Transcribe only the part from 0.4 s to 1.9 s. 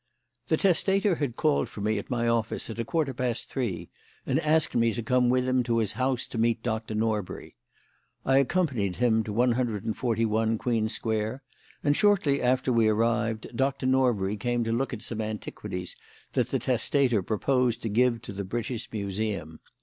"The testator had called for